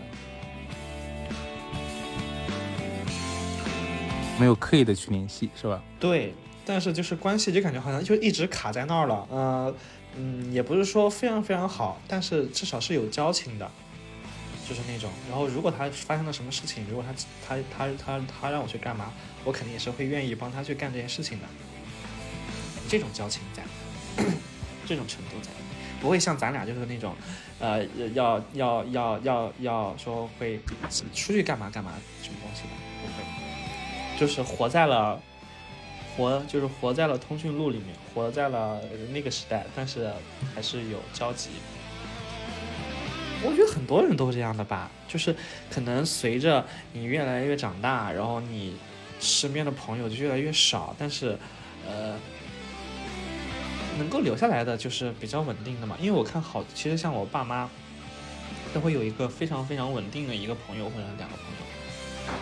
[4.39, 5.83] 没有刻意的去联系，是吧？
[5.99, 9.27] 对，但是就是关系就感觉好像就一直卡在那儿了。
[9.31, 9.75] 呃，
[10.17, 13.71] 嗯，也不是说非常非常好，但是至少是有交情的，
[14.69, 15.11] 就是那种。
[15.31, 17.15] 然后如果他发生了什么事情，如果他
[17.47, 19.11] 他他他他让我去干嘛，
[19.43, 21.47] 我肯定也是会愿意帮他去干这件事情的。
[22.89, 23.63] 这种交情在，
[24.87, 25.51] 这种程度在，
[26.01, 27.15] 不会像咱俩就是那种，
[27.59, 30.61] 呃，要要要要要说会
[31.15, 32.69] 出去干嘛干嘛什么东西的，
[33.03, 34.19] 不会。
[34.19, 35.21] 就是活在了，
[36.17, 38.81] 活就是活在了通讯录里面，活在了
[39.13, 40.11] 那个时代，但是
[40.55, 41.51] 还是有交集。
[43.43, 45.37] 我觉得很多人都这样的吧，就是
[45.71, 48.75] 可能随着你越来越长大，然后你
[49.21, 51.39] 身边的朋友就越来越少，但是，
[51.87, 52.19] 呃，
[53.99, 55.97] 能够留下来的就是比较稳定的嘛。
[56.01, 57.69] 因为我看好，其实像我爸妈，
[58.73, 62.33] 都会有一个非常非常稳定的一个朋友或者两个朋友。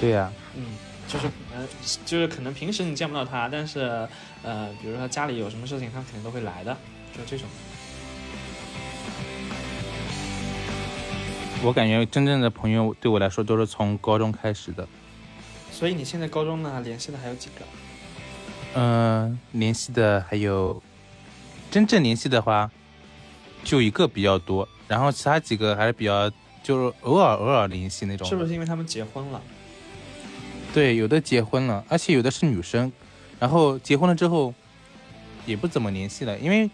[0.00, 0.64] 对呀、嗯，
[1.06, 1.68] 就是可能
[2.06, 4.08] 就是可能平时你见不到他，但是
[4.42, 6.76] 呃，比如说家里有什么事情，他肯定都会来的，
[7.16, 7.46] 就这种。
[11.62, 14.88] 我感觉真正的朋友对我来说都是从高中开始的。
[15.70, 17.64] 所以你现在高中呢联系的还有几个？
[18.74, 20.80] 嗯、联系的还有，
[21.70, 22.70] 真正联系的话，
[23.64, 26.30] 就一个比较多，然后其他几个还是比较
[26.62, 28.26] 就是偶尔偶尔联系那种。
[28.28, 29.42] 是不是因为他们结婚了？
[30.72, 32.92] 对，有的结婚了，而且有的是女生，
[33.40, 34.54] 然后结婚了之后
[35.46, 36.70] 也不怎么联系了，因为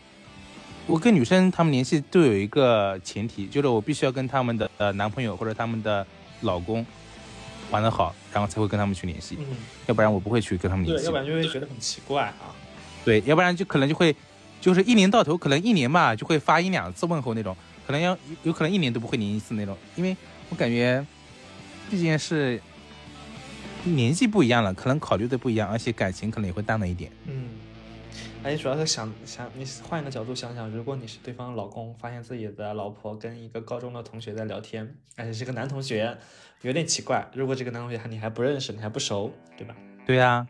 [0.87, 6.07] 我跟女生她们联系都有一个前提，就是我必须要跟他们的呃男朋友或者他们的
[6.43, 6.85] 老公
[7.71, 11.17] 玩得好，然后才会跟他们去联系，嗯，要不然我不会去跟他们联对，系要不。
[11.17, 12.55] 然就会觉得很奇怪啊。
[13.05, 14.15] 对，要不然就可能就会
[14.61, 20.17] 就是一年到头，可能一年吧就会发一两次问候那种，可能要有可能一年都不会联一次那种，因为
[20.49, 21.05] 我感觉
[21.91, 22.61] 毕竟是
[23.85, 27.11] 年纪不一样了，可能考虑的不一样，而且感情可能也会淡了一点。
[27.27, 27.51] 嗯，
[28.47, 36.17] 而且主要是想想，你换一个角度想想，如果你是对方老公，发现自己的老婆跟一个高中的同学在聊天，而且是个男同学，
[36.63, 37.27] 有点奇怪。
[37.35, 39.75] 如果这个男同学还你还不认识，你还不熟，对吧？
[40.07, 40.47] 对呀、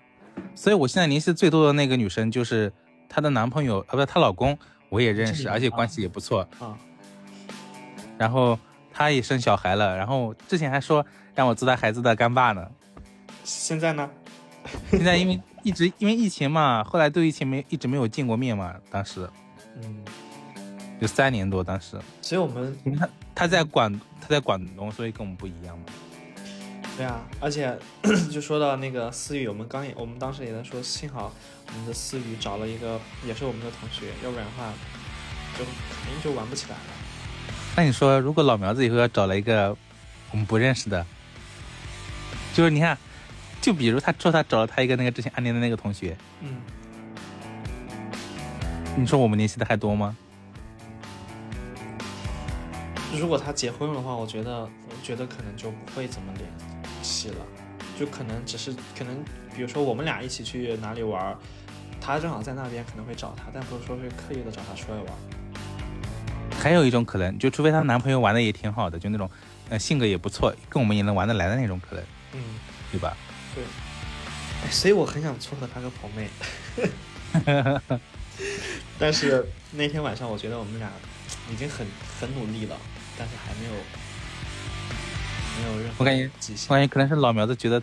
[0.55, 2.71] 所以我现在联系最多的那个女生就是
[3.09, 4.59] 她的男朋友，啊，不是她老公，
[4.91, 6.47] 我也认识，而且关系也不错。
[6.59, 6.77] 啊，
[8.19, 8.59] 然后
[8.93, 11.03] 她也生小孩了，然后之前还说
[11.35, 12.71] 让我做她孩子的干爸呢。
[13.43, 14.11] 现在呢？
[14.91, 19.29] 现在因为一直因为疫情嘛，后来对疫情没一直没有见过面嘛，当时
[19.83, 19.97] 嗯，
[21.01, 25.85] 有三年多，当时所以我们因为他他在广他在广东，所以跟我们不一样嘛。
[26.97, 27.77] 对啊，而且
[28.31, 31.33] 就说到那个思雨，我们刚也我们当时也在说，幸好
[31.67, 34.73] 我们的思雨找了一个也是我们的同学，要不然的话
[35.59, 36.83] 就肯定就玩不起来了。
[37.77, 39.77] 那你说，如果老苗子以后要找了一个
[40.31, 41.05] 我们不认识的，
[42.55, 42.97] 就是你看，
[43.67, 46.59] 就比如他说他找了他一个那个之前暗恋的那个同学，嗯，
[48.97, 50.17] 你说我们联系的还多吗？
[53.19, 56.49] 如果他结婚的话，我觉得，我觉得可能就不会怎么联
[57.03, 57.45] 系了，
[57.99, 59.17] 就可能只是可能，
[59.57, 61.37] 比如说我们俩一起去哪里玩，
[62.01, 65.07] 他正好在那边，可能会找他，但不是说会刻意的找他出来玩。
[66.57, 69.29] 还有一种可能，就除非她男朋友玩的也挺好的，就那种，
[69.71, 72.41] 呃，性格也不错，跟我们也能玩得来的那种可能，嗯，
[72.93, 73.17] 对吧？
[73.57, 73.65] 对。
[74.63, 76.31] 哎，所以我很想撮合他个朋妹。
[78.99, 80.91] 但是那天晚上，我觉得我们俩
[81.51, 81.87] 已经很
[82.21, 82.79] 很努力了，
[83.19, 83.73] 但是还没有
[85.59, 86.67] 没有任何我感觉迹象。
[86.69, 87.83] 我感觉可能是老苗子觉得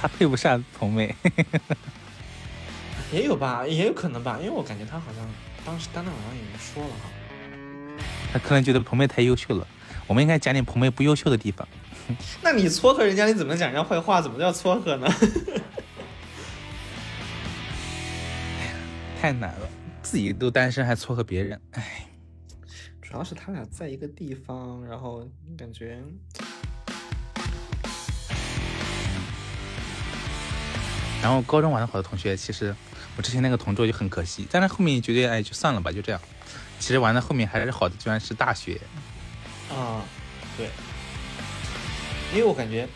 [0.00, 1.14] 他配不上童妹，
[3.12, 5.26] 也有吧，也有可能吧，因为我感觉他好像
[5.64, 7.10] 当时当天晚上已经说了哈。
[8.32, 9.66] 他可能觉得童妹太优秀了。
[10.06, 11.66] 我们应该讲点童妹不优秀的地方。
[12.42, 14.20] 那你撮合人家，你怎么讲人家坏话？
[14.22, 15.06] 怎么叫撮合呢？
[19.20, 19.68] 太难了，
[20.02, 22.06] 自己都单身还撮合别人，哎，
[23.02, 26.00] 主要是他俩在一个地方，然后感觉
[31.22, 32.72] 然后高中玩的好的同学，其实
[33.16, 36.20] 我之前那个同桌就很可惜，但是后面觉得哎就算了吧，就这样。
[36.78, 38.80] 其实玩的后面还是好的，居然是大学。
[39.70, 40.04] 啊、
[40.56, 40.68] 对，
[42.36, 42.86] 因为我感觉，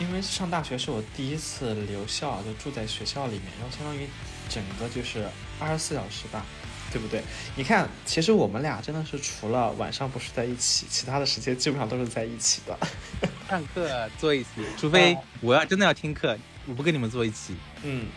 [0.00, 4.00] 因为上大学是我第一次留校，就住在学校里面，然后相当于
[4.48, 5.24] 整个就是
[5.60, 6.44] 二十四小时吧，
[6.90, 7.22] 对不对？
[7.54, 12.76] 你看，其实我们俩真的是除了晚上不是在一起，其他的时间基本上都是在一起的。
[13.48, 18.08] 上课坐一起，除非我要真的要听课，我不跟你们坐一起，嗯，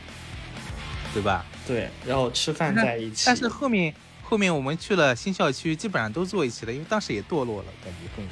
[1.13, 1.45] 对吧？
[1.67, 8.25] 对，然后吃饭在一起，但是后面后面我们去了新校区，基本上都坐一起了，因为当时也堕落了，感觉更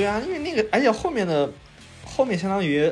[0.00, 1.52] 对啊，因为那个，而且后面的
[2.06, 2.90] 后面相当于，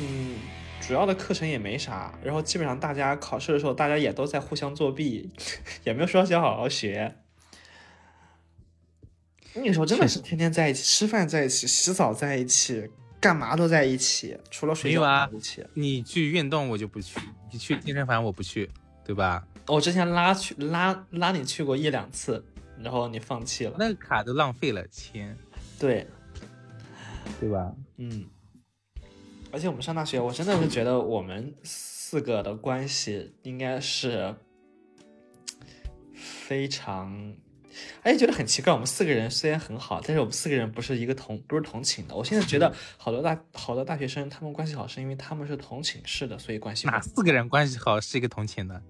[0.00, 0.36] 嗯，
[0.80, 5.28] 主要的课程也没啥，然后基本上大家考试的时候，大家也都在互相作弊，
[5.84, 7.14] 也没有说想好好学。
[9.52, 12.88] 那个时候真的是天天在一起，吃饭在一起，洗澡在一起，
[13.20, 15.62] 干嘛都在一起，除了睡觉在一起。
[15.74, 17.20] 你去运动我就不去，
[17.52, 18.70] 你去健身房我不去，
[19.04, 19.46] 对吧？
[19.66, 22.42] 我之前拉去拉拉你去过一两次，
[22.82, 23.76] 然后你放弃了。
[23.78, 25.36] 那个卡都浪费了钱，
[25.82, 26.06] 对，
[27.40, 27.74] 对吧？
[27.96, 28.24] 嗯，
[29.50, 34.32] 而且我们上大学，我真的是觉得我们四个的关系应该是
[36.14, 37.34] 非常，
[38.04, 38.72] 而且觉得很奇怪。
[38.72, 42.14] 我们四个人虽然很好，但是我们四个人不是一个同不是同寝的。
[42.14, 48.80] 我现在觉得好多大好多大学生他们关系好，是因为他们是同寝室的，所以关系哪四个人关系好是一个同寝的？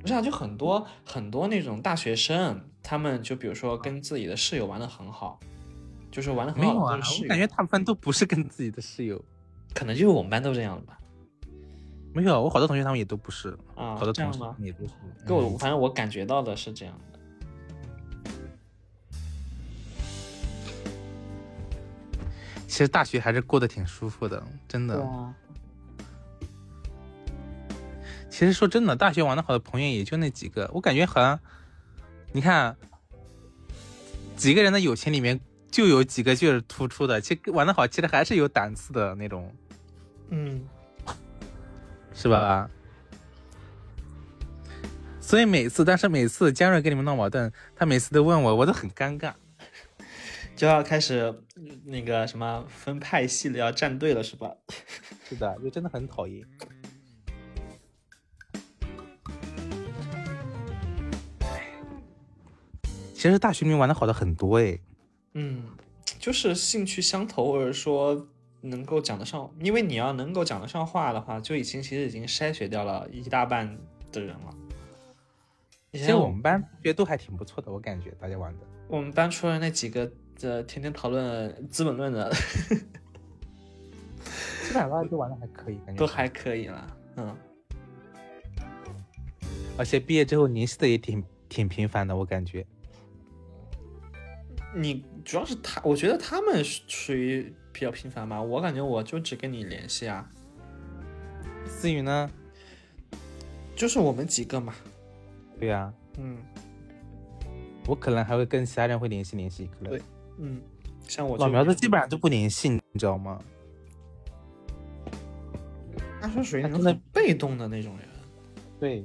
[0.00, 5.38] 不是啊，就很多很多那种大学生，他们就比如说跟自己的室友玩的很好，
[6.10, 9.22] 就是玩的很没有啊，我感觉大部分都不是跟自己的室友。
[9.74, 10.98] 可能就是我们班都这样的吧。
[12.14, 14.92] 没有，我好多同学他们也都不是，啊好多同事这样吗也都是。
[15.26, 17.18] 给我，嗯反正我感觉到的是这样的。
[22.66, 25.02] 其实大学还是过得挺舒服的，真的。
[25.02, 25.34] 啊，
[28.30, 31.38] 其实说真的，大学玩的好的朋友也就那几个，我感觉好像，
[32.32, 32.76] 你看，
[34.36, 35.38] 几个人的友情里面
[35.70, 39.54] 就有几个就是突出的，其实玩的好，其实还是有档次的那种，
[40.30, 40.66] 嗯，
[42.12, 42.68] 是吧？
[45.20, 49.32] 所以每次，但是每次江瑞跟你们闹矛盾，他每次都问我，我都很尴尬。
[50.56, 54.50] 就要开始嗯那个什么分派系了，要站队了是吧？
[55.28, 56.42] 是的，就真的很讨厌。
[63.14, 64.78] 其实大学里面玩的好的很多哎，
[65.34, 65.62] 嗯，
[66.18, 68.26] 就是兴趣相投，或者说
[68.62, 73.78] 能够讲得上，因为你要能够讲得上话的话，就已经其实已经筛选掉了一大半
[74.10, 74.54] 的人了。
[75.90, 78.58] 以其实前我们班同学都还挺不错的，我感觉大家玩的。
[78.88, 80.10] 我们班除了那几个
[80.42, 82.36] 呃天天讨论《资本论》的，基
[84.74, 86.96] 本上大家都玩的还可以，感 觉都还可以了。
[87.16, 87.36] 嗯，
[89.76, 92.64] 而且毕业之后联系的也挺挺频繁的，我感觉。
[94.74, 98.40] 你主要是他，我觉得他们属于比较频繁吧。
[98.40, 100.28] 我感觉我就只跟你联系啊，
[101.66, 102.30] 思雨呢？
[103.74, 104.74] 就是我们几个嘛。
[105.58, 106.36] 对呀、嗯
[107.86, 110.02] 我可能还会跟其他人会联系联系，可能对
[110.36, 110.60] 嗯，
[111.08, 113.40] 像我老苗子基本上都不联系，你知道吗？
[116.20, 118.06] 他说属于那种被动的那种人。
[118.78, 119.04] 对，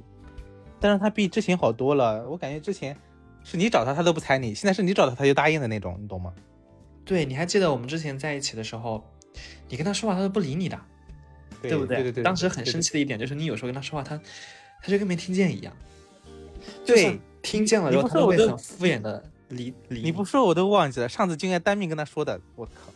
[0.78, 2.94] 但是他比之前好多了，我感觉之前
[3.44, 6.32] 是你找他他都不睬你，现在是你找他他就答应的那种，你懂吗？
[7.04, 9.04] 对，你还记得我们之前在一起的时候，
[9.68, 10.80] 你跟他说话他都不理你的，
[11.60, 12.94] 不对对对对，当时很生气。
[12.94, 14.18] 的一点就是你有时候跟他说话，他
[14.82, 15.72] 他就跟没听见一样。
[16.86, 22.40] 对听见了之后，他都会很敷衍的理理你不说我都忘记了，上次就应该当面跟他说的。
[22.56, 22.90] 我靠，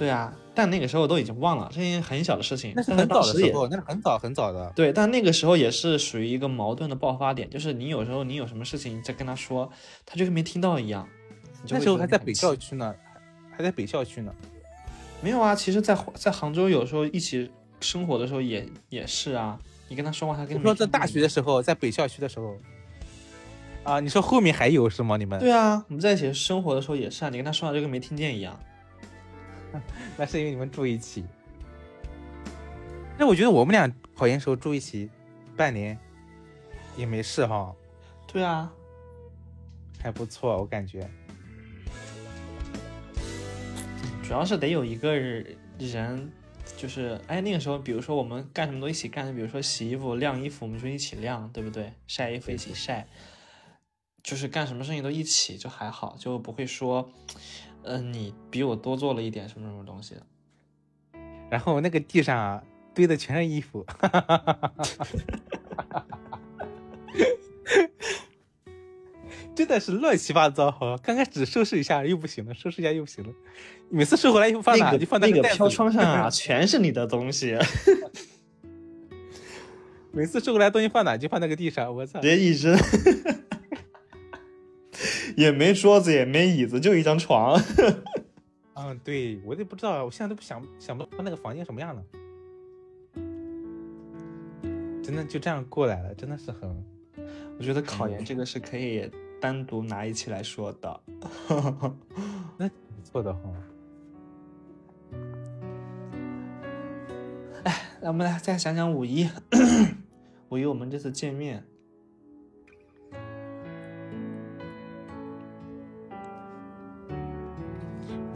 [0.00, 2.72] 对啊，但那个时候都已经忘了，这件很小的事情。
[2.74, 4.72] 那是很早的时候，那是很早很早的。
[4.74, 9.70] 对，但那个时候也是属于一个矛盾的爆发点，就是你有时候你有什么事情在跟他说，
[10.06, 11.06] 他就跟没听到一样。
[11.68, 12.94] 那时候还在北校区呢，
[13.50, 14.34] 还在北校区呢。
[15.20, 19.58] 没有啊，其实在，在杭州有时候一起生活的时候也也是啊。
[19.88, 22.56] 你跟他说话，他跟你说在大学的时候，在北校区的时候。
[23.84, 25.18] 啊，你说后面还有是吗？
[25.18, 25.38] 你们？
[25.38, 28.58] 对啊，我们在一起生活的时候也是啊，你跟他说话就跟没听见一样。
[30.16, 31.24] 那是因为你们住一起。
[33.18, 35.10] 那我觉得我们俩考研时候住一起，
[35.56, 35.98] 半年
[36.96, 37.74] 也没事哈，
[38.26, 38.72] 对啊，
[40.02, 41.08] 还不错，我感觉。
[44.22, 46.30] 主要是得有一个人，
[46.76, 51.92] 就是哎，那个时候，比如说我们干什么都一起干，比如说洗衣服、晾衣服，我们就一起晾，对不对？
[52.06, 53.06] 晒衣服一起晒，
[54.22, 57.10] 就是干什么事情都一起，就还好，就不会说，
[57.84, 60.14] 嗯、你比我多做了一点什么什么东西。
[61.50, 62.62] 然后那个地上啊
[62.94, 63.84] 堆的全是衣服，
[69.54, 70.96] 真的是乱七八糟哈。
[71.02, 73.32] 刚开始收拾一下又不行了，收拾一下又不行了，
[73.88, 77.58] 每次收回来衣服放哪那个就放在那个飘窗上啊， 全是你的东西，
[80.12, 82.28] 每次收回来东西放哪就放那个地上，我操直！
[82.28, 82.78] 接一扔，
[85.36, 87.60] 也没桌子，也没椅子，就一张床。
[88.74, 92.02] 嗯，对我也不知道，我现在都不想想不到那个房间什么样了。
[95.02, 96.68] 真的就这样过来了，真的是很
[97.58, 101.00] 我觉得考研这个是可以单独拿一期来说的。
[102.56, 103.40] 那挺不错的哈。
[108.00, 109.28] 那我们来再想想五一，
[110.48, 111.62] 五一我们这次见面，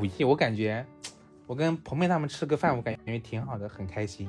[0.04, 0.84] 五一我感觉，
[1.46, 4.28] 我跟鹏妹他们吃个饭，我感觉挺好的，很开心。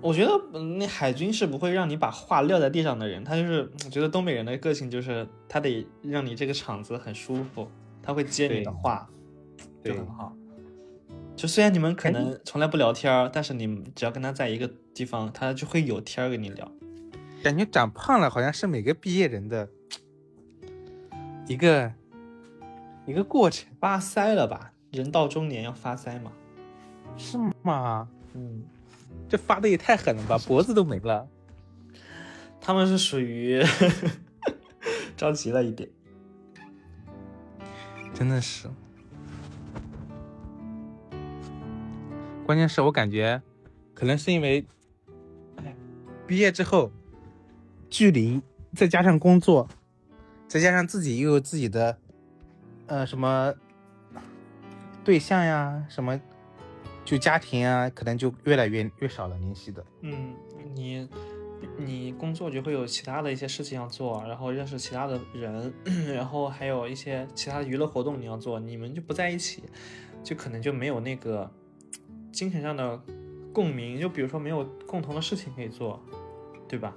[0.00, 7.68] 我觉得嗯那海军是不会让你把话撂在地上的人，他就是我觉得东北人的个性就是他得让你这个场子很舒服，
[8.00, 9.10] 他会接你的话，
[9.82, 10.32] 就很好。
[11.34, 16.70] 就虽然你们可哎能从来不聊天儿，但是你们只要跟他在一个地方，他就会有天儿跟你聊。
[17.42, 19.68] 感觉长胖了好像是每个毕业人的
[21.48, 21.92] 一个
[23.08, 24.70] 一个过程，发腮了吧？
[24.92, 26.30] 人到中年要发腮嘛。
[27.16, 28.06] 是吗？
[28.34, 28.62] 嗯，
[29.30, 31.26] 这发的也太狠了吧，脖子都没了。
[32.60, 33.64] 他们是属于
[35.16, 35.88] 着急了一点。
[38.12, 38.68] 真的是。
[42.44, 43.40] 关键是我感觉，
[43.94, 44.66] 可能是因为，
[45.56, 45.74] 哎，
[46.26, 46.92] 毕业之后，
[47.88, 48.42] 距离
[48.74, 49.66] 再加上工作，
[50.46, 51.98] 再加上自己又有自己的，
[52.88, 53.54] 呃，什么
[55.04, 56.20] 对象呀，什么
[57.04, 59.84] 就家庭啊，可能就越来越越少了联系的。
[60.00, 60.34] 嗯，
[60.74, 61.08] 你
[61.76, 65.72] 你工作就会有其他的一些事情要做，然后认识其他的人，
[66.14, 69.62] 然后还有一些其他的娱乐活动你要做，你们就不在一起，
[70.22, 71.50] 就可能就没有那个
[72.32, 73.00] 精神上的
[73.52, 76.02] 共鸣，就比如说没有共同的事情可以做，
[76.68, 76.94] 对吧？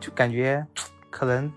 [0.00, 0.66] 就感觉
[1.10, 1.52] 可能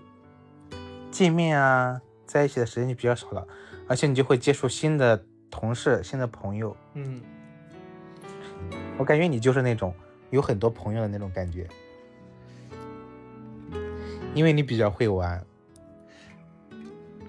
[1.10, 2.00] 见面啊，
[2.30, 3.44] 在一起的时间就比较少了，
[3.88, 6.76] 而且你就会接触新的同事、新的朋友。
[6.94, 7.20] 嗯，
[8.96, 9.92] 我感觉你就是那种
[10.30, 11.66] 有很多朋友的那种感觉，
[14.32, 15.44] 因为你比较会玩。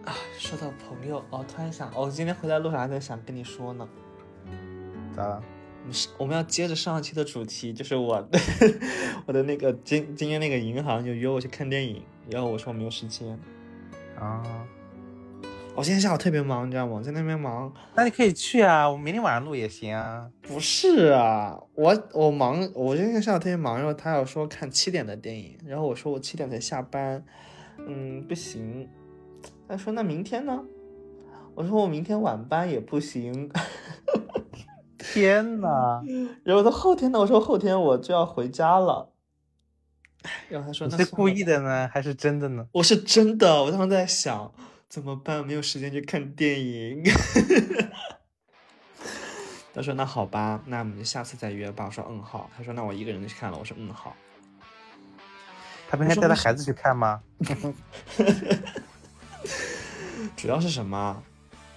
[0.05, 3.89] 啊，说到朋友，哦，突然想，哦，今天回来路上还在想跟你说呢。
[5.15, 5.43] 咋了？
[5.81, 8.29] 我们是我们要接着上一期的主题，就是我
[9.25, 13.39] 我的那个今今天那个银行就约我去看电影，然后我说我没有时间，
[14.15, 14.43] 啊，
[15.73, 16.93] 我今天下午特别忙，你知道吗？
[16.93, 17.73] 我在那边忙。
[17.95, 20.29] 那你可以去啊，我明天晚上录也行啊。
[20.41, 27.23] 不是啊，我我忙，我今天下午特别忙，然后他要说看七点的电影，然后我说我七点才下班，
[27.79, 28.87] 嗯，不行。
[29.67, 30.61] 他说那明天呢？
[31.55, 33.49] 我说我明天晚班也不行。
[34.99, 36.03] 天哪！
[36.43, 37.19] 然后他后天呢？
[37.19, 39.13] 我说后天我就要回家了。
[40.49, 42.67] 然后他说你是故意的呢，还是真的呢？
[42.73, 44.53] 我是真的，我当时在想
[44.91, 47.01] 怎么办，没有时间去看电影。
[49.73, 51.85] 他说那好吧，那我们就下次再约吧。
[51.85, 52.49] 我说嗯好。
[52.57, 53.57] 他说那我一个人去看了。
[53.57, 54.13] 我说嗯好。
[55.89, 57.21] 他明天带他孩子去看吗？
[60.35, 61.23] 主要是什么？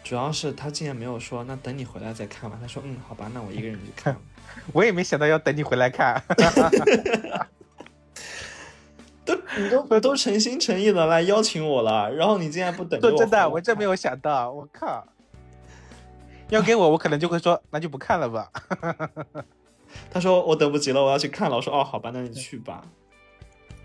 [0.03, 2.59] 主要是他竟然没有说那等你回来再看吧。
[2.61, 4.17] 他说嗯好吧，那我一个人去看。
[4.75, 6.21] 我也没想到要等你回来看。
[9.57, 13.11] 你都我 都诚心诚意的来邀请我了，然后你竟然不等着我？
[13.11, 15.07] 说真的，我真没有想到，我靠！
[16.51, 18.51] 要给我，我可能就会说，那就不看了吧。
[20.11, 21.57] 他说我等不及了，我要去看了。
[21.57, 22.83] 我说哦，好吧，那你去吧，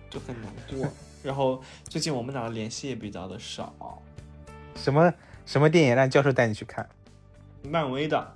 [0.09, 0.91] 就很难过。
[1.23, 4.01] 然后最近我们俩的联系也比较的少。
[4.75, 5.13] 什么
[5.45, 6.87] 什么电影让教授带你去看？
[7.63, 8.35] 漫威的。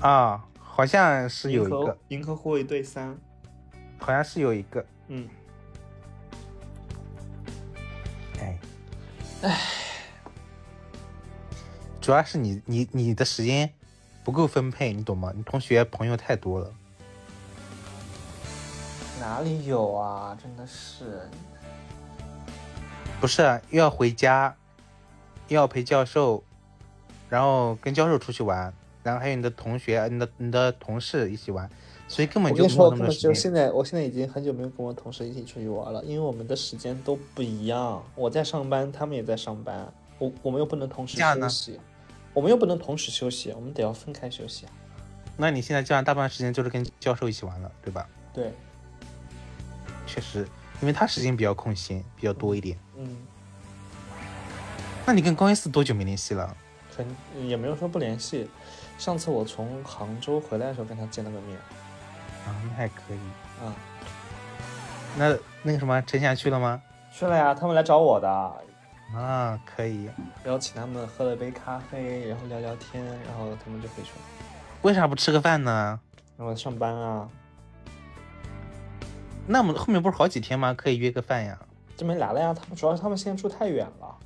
[0.00, 1.76] 啊，好像是有一个
[2.08, 3.14] 《银河护卫队三》，
[4.02, 4.84] 好像是有一个。
[5.08, 5.28] 嗯。
[8.40, 8.58] 哎，
[9.42, 9.58] 哎，
[12.00, 13.72] 主要是你你你的时间
[14.24, 15.32] 不够分配，你懂吗？
[15.34, 16.74] 你同学朋友太多了。
[19.20, 20.36] 哪里有啊？
[20.42, 21.28] 真的是。
[23.20, 24.56] 不是，又要回家，
[25.46, 26.42] 又要陪教授，
[27.30, 28.74] 然后跟教授出去玩，
[29.04, 31.70] 然后还有你的同学、你的你的同事一起玩，
[32.12, 33.34] 所以根本就没有那么多时间。
[33.34, 38.04] 现在，我现在已经很久没有跟我同事一起出去玩了，因为我们的时间都不一样。
[38.14, 41.80] 我在上班，他们也在上班，我我们又不能同时休息，
[42.34, 44.66] 我们又不能同时休息，我们得要分开休息。
[45.38, 48.06] 那你现在这样大半时间就是跟教授一起玩了，对吧？
[48.34, 48.52] 对，
[50.06, 50.46] 确实。
[50.82, 52.76] 因为他时间比较空闲，比较多一点。
[52.98, 53.16] 嗯，
[55.06, 56.54] 那你跟高一四多久没联系了？
[56.94, 57.06] 很
[57.48, 58.50] 也没有说不联系。
[58.98, 61.56] 上次我从杭州回来的时候跟他见了个面。
[62.46, 63.64] 啊，那还可以。
[63.64, 63.74] 啊，
[65.16, 66.82] 那那个什么，陈翔去了吗？
[67.12, 68.28] 去了呀，他们来找我的。
[69.14, 70.08] 啊，可以。
[70.42, 74.16] 然后请他们喝了杯咖啡，然后聊聊天，然后他们就回去了。
[74.80, 76.00] 为啥不吃个饭呢？
[76.38, 77.28] 然后上班啊。
[79.46, 80.72] 那我们后面不是好几天吗？
[80.72, 81.58] 可以约个饭呀。
[81.96, 82.54] 这没来了呀。
[82.54, 84.16] 他们主要是他们现在住太远了，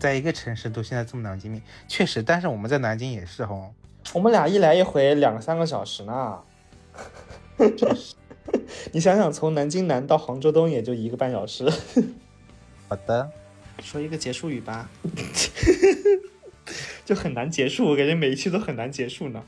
[0.00, 2.20] 在一个城市都现在这么难见面，确实。
[2.22, 3.70] 但是我们在南京也是哈。
[4.14, 6.38] 我们俩一来一回两三个小时呢。
[8.92, 11.70] 你想想，从南京南到杭州东也就一个半小时。
[12.88, 13.30] 好的，
[13.82, 14.88] 说一个结束语吧。
[17.04, 19.42] 就很难结束，我感觉每一期都很难结束呢。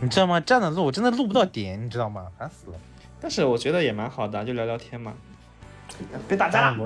[0.00, 0.40] 你知道吗？
[0.40, 2.28] 这样的录我真的录不到点，你知道吗？
[2.38, 2.78] 烦死了。
[3.20, 5.12] 但是我觉得也蛮好的，就聊聊天嘛。
[6.28, 6.76] 别打架。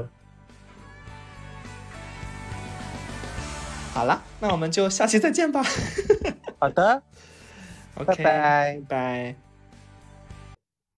[3.95, 5.63] 好了，那我们就下期再见吧。
[6.59, 7.03] 好的。
[7.95, 9.52] OK，拜拜。